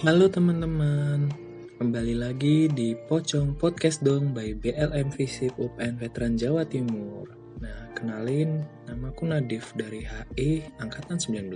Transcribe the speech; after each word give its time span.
Halo 0.00 0.32
teman-teman, 0.32 1.28
kembali 1.76 2.16
lagi 2.16 2.72
di 2.72 2.96
Pocong 2.96 3.52
Podcast 3.60 4.00
Dong 4.00 4.32
by 4.32 4.56
BLM 4.56 5.12
Visip 5.12 5.52
UPN 5.60 6.00
Veteran 6.00 6.40
Jawa 6.40 6.64
Timur. 6.64 7.28
Nah, 7.60 7.92
kenalin, 7.92 8.64
namaku 8.88 9.28
Nadif 9.28 9.76
dari 9.76 10.00
HI 10.00 10.64
Angkatan 10.80 11.20
19. 11.20 11.52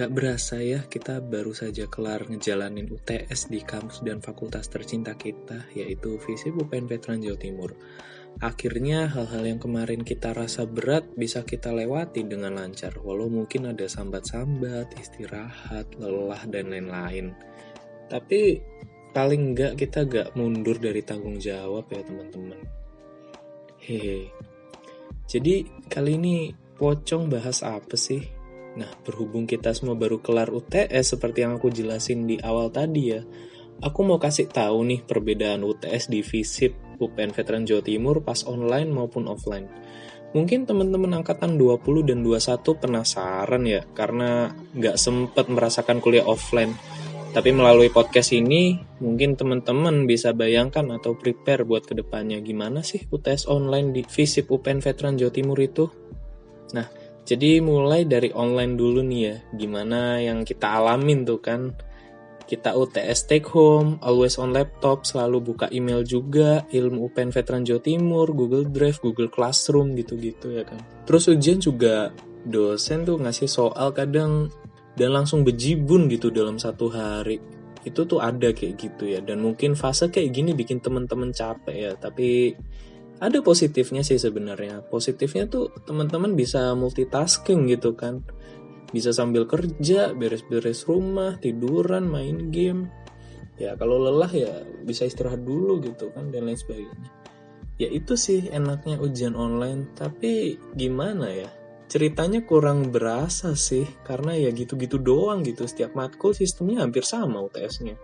Gak 0.00 0.10
berasa 0.16 0.64
ya, 0.64 0.80
kita 0.88 1.20
baru 1.20 1.52
saja 1.52 1.92
kelar 1.92 2.24
ngejalanin 2.24 2.88
UTS 2.88 3.52
di 3.52 3.60
kampus 3.68 4.00
dan 4.00 4.24
fakultas 4.24 4.72
tercinta 4.72 5.12
kita, 5.12 5.68
yaitu 5.76 6.16
Visip 6.24 6.56
UPN 6.56 6.88
Veteran 6.88 7.20
Jawa 7.20 7.36
Timur. 7.36 7.76
Akhirnya 8.38 9.10
hal-hal 9.10 9.42
yang 9.44 9.60
kemarin 9.60 10.06
kita 10.06 10.30
rasa 10.32 10.64
berat 10.64 11.04
bisa 11.18 11.42
kita 11.42 11.74
lewati 11.74 12.24
dengan 12.24 12.56
lancar, 12.56 12.96
walau 13.02 13.28
mungkin 13.28 13.68
ada 13.68 13.84
sambat-sambat, 13.84 14.96
istirahat, 14.96 15.92
lelah, 15.98 16.40
dan 16.48 16.72
lain-lain. 16.72 17.36
Tapi 18.08 18.62
paling 19.10 19.52
enggak 19.52 19.74
kita 19.76 20.06
gak 20.06 20.28
mundur 20.38 20.78
dari 20.78 21.02
tanggung 21.02 21.36
jawab 21.36 21.90
ya 21.92 22.00
teman-teman. 22.00 22.60
Hehe. 23.82 24.32
Jadi 25.28 25.86
kali 25.90 26.16
ini 26.16 26.54
pocong 26.80 27.28
bahas 27.28 27.60
apa 27.60 27.98
sih? 27.98 28.24
Nah, 28.70 28.88
berhubung 29.04 29.44
kita 29.44 29.74
semua 29.76 29.98
baru 29.98 30.22
kelar 30.22 30.48
UTS 30.48 31.18
seperti 31.18 31.42
yang 31.42 31.58
aku 31.58 31.68
jelasin 31.68 32.24
di 32.24 32.38
awal 32.40 32.70
tadi 32.72 33.12
ya, 33.12 33.20
aku 33.84 34.00
mau 34.06 34.16
kasih 34.16 34.48
tahu 34.48 34.86
nih 34.86 35.00
perbedaan 35.04 35.60
UTS 35.60 36.08
di 36.08 36.24
FISIP 36.24 36.89
UPN 37.00 37.32
Veteran 37.32 37.64
Jawa 37.64 37.82
Timur 37.82 38.20
pas 38.20 38.44
online 38.44 38.92
maupun 38.92 39.26
offline. 39.26 39.66
Mungkin 40.30 40.62
teman-teman 40.62 41.18
angkatan 41.18 41.58
20 41.58 42.06
dan 42.06 42.22
21 42.22 42.62
penasaran 42.78 43.62
ya, 43.66 43.82
karena 43.96 44.54
nggak 44.78 44.94
sempat 44.94 45.50
merasakan 45.50 45.98
kuliah 45.98 46.22
offline. 46.22 46.70
Tapi 47.30 47.50
melalui 47.50 47.90
podcast 47.90 48.30
ini, 48.34 48.78
mungkin 49.02 49.34
teman-teman 49.34 50.06
bisa 50.06 50.30
bayangkan 50.30 50.86
atau 50.94 51.18
prepare 51.18 51.66
buat 51.66 51.86
ke 51.86 51.98
depannya 51.98 52.42
gimana 52.42 52.82
sih 52.82 53.06
UTS 53.06 53.50
online 53.50 53.90
di 53.94 54.02
FISIP 54.02 54.50
UPN 54.50 54.82
Veteran 54.82 55.18
Jawa 55.18 55.32
Timur 55.34 55.58
itu. 55.58 55.86
Nah, 56.74 56.86
jadi 57.26 57.62
mulai 57.62 58.06
dari 58.06 58.34
online 58.34 58.74
dulu 58.74 59.02
nih 59.02 59.20
ya, 59.22 59.36
gimana 59.54 60.18
yang 60.22 60.42
kita 60.42 60.78
alamin 60.78 61.22
tuh 61.22 61.38
kan 61.38 61.74
kita 62.50 62.74
UTS 62.74 63.30
take 63.30 63.46
home, 63.46 64.02
always 64.02 64.34
on 64.34 64.50
laptop, 64.50 65.06
selalu 65.06 65.38
buka 65.38 65.70
email 65.70 66.02
juga, 66.02 66.66
ilmu 66.74 67.06
UPN 67.06 67.30
Veteran 67.30 67.62
Jawa 67.62 67.78
Timur, 67.78 68.26
Google 68.34 68.66
Drive, 68.66 68.98
Google 68.98 69.30
Classroom 69.30 69.94
gitu-gitu 69.94 70.58
ya 70.58 70.66
kan. 70.66 70.82
Terus 71.06 71.30
ujian 71.30 71.62
juga 71.62 72.10
dosen 72.42 73.06
tuh 73.06 73.22
ngasih 73.22 73.46
soal 73.46 73.94
kadang 73.94 74.50
dan 74.98 75.14
langsung 75.14 75.46
bejibun 75.46 76.10
gitu 76.10 76.34
dalam 76.34 76.58
satu 76.58 76.90
hari. 76.90 77.38
Itu 77.86 78.10
tuh 78.10 78.18
ada 78.18 78.50
kayak 78.50 78.74
gitu 78.74 79.06
ya. 79.06 79.22
Dan 79.22 79.46
mungkin 79.46 79.78
fase 79.78 80.10
kayak 80.10 80.34
gini 80.34 80.50
bikin 80.50 80.82
temen-temen 80.82 81.30
capek 81.30 81.76
ya. 81.78 81.92
Tapi 81.94 82.50
ada 83.22 83.38
positifnya 83.46 84.02
sih 84.02 84.18
sebenarnya. 84.18 84.82
Positifnya 84.90 85.46
tuh 85.46 85.70
teman-teman 85.86 86.34
bisa 86.34 86.74
multitasking 86.74 87.70
gitu 87.70 87.94
kan 87.94 88.26
bisa 88.90 89.14
sambil 89.14 89.46
kerja, 89.46 90.14
beres-beres 90.14 90.86
rumah, 90.86 91.38
tiduran, 91.38 92.10
main 92.10 92.50
game. 92.50 92.90
Ya 93.60 93.76
kalau 93.76 94.00
lelah 94.00 94.32
ya 94.32 94.64
bisa 94.82 95.04
istirahat 95.04 95.44
dulu 95.44 95.84
gitu 95.84 96.08
kan 96.16 96.32
dan 96.32 96.48
lain 96.48 96.56
sebagainya. 96.56 96.96
Ya 97.80 97.88
itu 97.88 98.12
sih 98.12 98.52
enaknya 98.52 99.00
ujian 99.00 99.32
online, 99.32 99.96
tapi 99.96 100.60
gimana 100.76 101.32
ya? 101.32 101.48
Ceritanya 101.90 102.44
kurang 102.44 102.92
berasa 102.92 103.56
sih, 103.56 103.88
karena 104.04 104.36
ya 104.36 104.52
gitu-gitu 104.52 105.00
doang 105.00 105.40
gitu. 105.42 105.64
Setiap 105.64 105.96
matkul 105.96 106.36
sistemnya 106.36 106.84
hampir 106.84 107.02
sama 107.02 107.40
UTS-nya. 107.40 107.96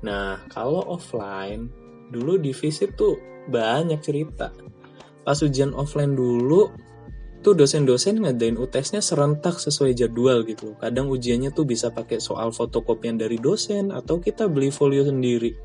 Nah, 0.00 0.48
kalau 0.48 0.80
offline, 0.96 1.68
dulu 2.08 2.40
di 2.40 2.56
visit 2.56 2.96
tuh 2.96 3.20
banyak 3.52 4.00
cerita. 4.00 4.48
Pas 5.22 5.36
ujian 5.44 5.76
offline 5.76 6.16
dulu, 6.16 6.72
tuh 7.40 7.56
dosen-dosen 7.56 8.20
ngadain 8.20 8.60
UTS-nya 8.60 9.00
serentak 9.00 9.56
sesuai 9.56 9.96
jadwal 9.96 10.44
gitu. 10.44 10.76
Kadang 10.76 11.08
ujiannya 11.08 11.56
tuh 11.56 11.64
bisa 11.64 11.88
pakai 11.88 12.20
soal 12.20 12.52
fotokopian 12.52 13.16
dari 13.16 13.40
dosen 13.40 13.92
atau 13.92 14.20
kita 14.20 14.44
beli 14.46 14.68
folio 14.68 15.08
sendiri. 15.08 15.56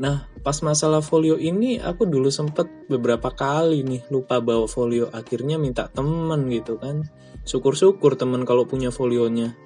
Nah, 0.00 0.28
pas 0.40 0.56
masalah 0.60 1.04
folio 1.04 1.36
ini 1.36 1.80
aku 1.80 2.08
dulu 2.08 2.28
sempet 2.28 2.68
beberapa 2.88 3.32
kali 3.32 3.84
nih 3.84 4.02
lupa 4.12 4.40
bawa 4.40 4.68
folio. 4.68 5.08
Akhirnya 5.12 5.56
minta 5.56 5.88
temen 5.88 6.48
gitu 6.52 6.76
kan. 6.76 7.08
Syukur-syukur 7.48 8.16
temen 8.20 8.44
kalau 8.44 8.68
punya 8.68 8.92
folionya. 8.92 9.56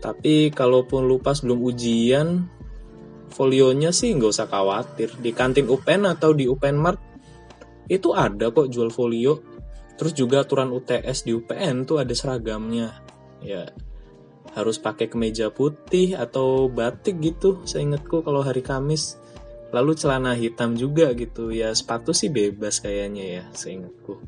Tapi 0.00 0.52
kalaupun 0.52 1.08
lupa 1.08 1.36
sebelum 1.36 1.60
ujian, 1.60 2.48
folionya 3.32 3.92
sih 3.92 4.12
nggak 4.12 4.32
usah 4.32 4.48
khawatir. 4.48 5.12
Di 5.20 5.32
kantin 5.32 5.68
UPN 5.68 6.08
atau 6.08 6.32
di 6.36 6.48
UPN 6.48 6.76
Mart 6.76 7.00
itu 7.90 8.12
ada 8.16 8.48
kok 8.54 8.70
jual 8.70 8.88
folio 8.88 9.59
Terus 10.00 10.16
juga 10.16 10.40
aturan 10.40 10.72
UTS 10.72 11.28
di 11.28 11.36
UPN 11.36 11.84
tuh 11.84 12.00
ada 12.00 12.16
seragamnya. 12.16 13.04
Ya, 13.44 13.68
harus 14.56 14.80
pakai 14.80 15.12
kemeja 15.12 15.52
putih 15.52 16.16
atau 16.16 16.72
batik 16.72 17.20
gitu, 17.20 17.60
seingatku 17.68 18.24
kalau 18.24 18.40
hari 18.40 18.64
Kamis. 18.64 19.20
Lalu 19.76 19.92
celana 19.94 20.32
hitam 20.32 20.72
juga 20.72 21.12
gitu, 21.12 21.52
ya 21.52 21.70
sepatu 21.76 22.16
sih 22.16 22.32
bebas 22.32 22.80
kayaknya 22.80 23.24
ya, 23.28 23.44
seingatku. 23.52 24.18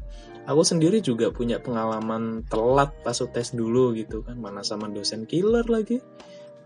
Aku 0.45 0.61
sendiri 0.61 1.01
juga 1.01 1.33
punya 1.33 1.57
pengalaman 1.57 2.45
telat 2.53 2.93
pas 3.01 3.17
UTS 3.17 3.57
dulu 3.57 3.97
gitu 3.97 4.21
kan, 4.21 4.37
mana 4.37 4.61
sama 4.61 4.93
dosen 4.93 5.25
killer 5.25 5.65
lagi. 5.73 6.05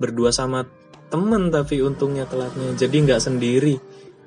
Berdua 0.03 0.35
sama 0.35 0.67
temen 1.15 1.55
tapi 1.55 1.79
untungnya 1.79 2.27
telatnya, 2.27 2.75
jadi 2.75 2.97
nggak 3.07 3.23
sendiri. 3.23 3.79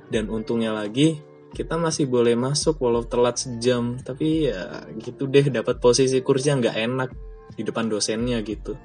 Dan 0.09 0.31
untungnya 0.33 0.73
lagi, 0.73 1.21
kita 1.49 1.81
masih 1.81 2.05
boleh 2.05 2.37
masuk 2.37 2.77
walau 2.77 3.01
telat 3.01 3.41
sejam 3.41 3.97
tapi 3.99 4.49
ya 4.49 4.85
gitu 5.01 5.25
deh 5.25 5.49
dapat 5.49 5.81
posisi 5.81 6.21
kursi 6.21 6.53
yang 6.53 6.61
nggak 6.61 6.77
enak 6.77 7.09
di 7.57 7.65
depan 7.65 7.89
dosennya 7.89 8.39
gitu. 8.45 8.77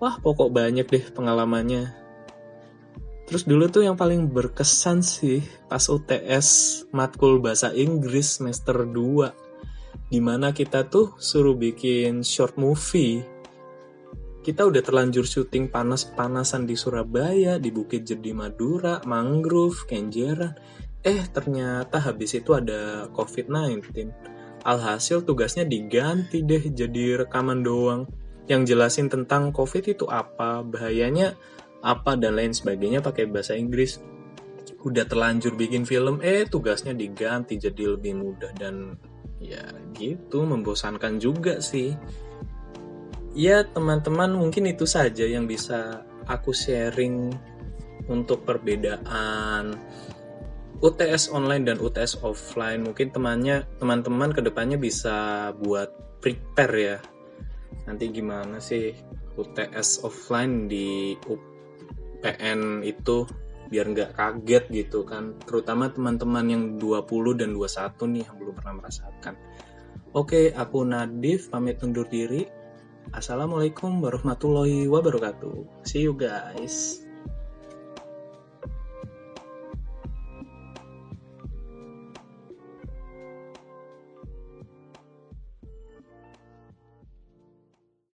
Wah 0.00 0.16
pokok 0.20 0.52
banyak 0.52 0.88
deh 0.88 1.04
pengalamannya. 1.12 1.92
Terus 3.26 3.42
dulu 3.42 3.66
tuh 3.66 3.82
yang 3.82 3.98
paling 3.98 4.30
berkesan 4.30 5.02
sih 5.02 5.42
pas 5.66 5.82
UTS 5.82 6.46
matkul 6.94 7.42
bahasa 7.42 7.74
Inggris 7.74 8.38
semester 8.38 8.86
2 8.86 10.06
di 10.06 10.22
mana 10.22 10.54
kita 10.54 10.86
tuh 10.86 11.18
suruh 11.18 11.58
bikin 11.58 12.22
short 12.22 12.54
movie. 12.54 13.20
Kita 14.46 14.62
udah 14.62 14.78
terlanjur 14.78 15.26
syuting 15.26 15.74
panas-panasan 15.74 16.70
di 16.70 16.78
Surabaya, 16.78 17.58
di 17.58 17.74
Bukit 17.74 18.06
Jadi 18.06 18.30
Madura, 18.30 19.02
Mangrove, 19.02 19.90
Kenjeran 19.90 20.54
Eh, 21.06 21.22
ternyata 21.30 22.02
habis 22.02 22.34
itu 22.34 22.50
ada 22.50 23.06
COVID-19. 23.14 24.10
Alhasil 24.66 25.22
tugasnya 25.22 25.62
diganti 25.62 26.42
deh 26.42 26.66
jadi 26.66 27.22
rekaman 27.22 27.62
doang. 27.62 28.10
Yang 28.50 28.74
jelasin 28.74 29.06
tentang 29.06 29.54
COVID 29.54 29.86
itu 29.86 30.10
apa, 30.10 30.66
bahayanya 30.66 31.38
apa, 31.78 32.18
dan 32.18 32.34
lain 32.34 32.50
sebagainya 32.50 33.06
pakai 33.06 33.30
bahasa 33.30 33.54
Inggris. 33.54 34.02
Udah 34.82 35.06
terlanjur 35.06 35.54
bikin 35.54 35.86
film, 35.86 36.18
eh 36.26 36.42
tugasnya 36.42 36.90
diganti 36.90 37.54
jadi 37.54 37.94
lebih 37.94 38.18
mudah 38.18 38.50
dan 38.58 38.98
ya 39.38 39.62
gitu 39.94 40.42
membosankan 40.42 41.22
juga 41.22 41.62
sih. 41.62 41.94
Ya 43.30 43.62
teman-teman 43.62 44.34
mungkin 44.34 44.66
itu 44.66 44.90
saja 44.90 45.22
yang 45.22 45.46
bisa 45.46 46.02
aku 46.26 46.50
sharing 46.50 47.30
untuk 48.10 48.42
perbedaan 48.42 49.78
UTS 50.84 51.32
online 51.32 51.64
dan 51.64 51.80
UTS 51.80 52.20
offline. 52.20 52.84
Mungkin 52.84 53.08
temannya 53.14 53.64
teman-teman 53.80 54.32
ke 54.32 54.44
depannya 54.44 54.76
bisa 54.76 55.50
buat 55.56 56.20
prepare 56.20 56.74
ya. 56.76 56.98
Nanti 57.88 58.12
gimana 58.12 58.60
sih 58.60 58.92
UTS 59.36 60.04
offline 60.04 60.68
di 60.68 61.16
UPN 61.16 62.84
itu 62.84 63.24
biar 63.66 63.86
nggak 63.88 64.10
kaget 64.16 64.64
gitu 64.72 65.08
kan. 65.08 65.36
Terutama 65.48 65.88
teman-teman 65.88 66.44
yang 66.44 66.62
20 66.76 67.40
dan 67.40 67.50
21 67.56 68.12
nih 68.12 68.22
yang 68.28 68.36
belum 68.36 68.54
pernah 68.56 68.74
merasakan. 68.82 69.34
Oke 70.12 70.52
aku 70.52 70.84
Nadif 70.84 71.48
pamit 71.48 71.80
undur 71.80 72.08
diri. 72.08 72.44
Assalamualaikum 73.14 74.02
warahmatullahi 74.02 74.90
wabarakatuh. 74.90 75.86
See 75.86 76.04
you 76.04 76.12
guys 76.18 77.05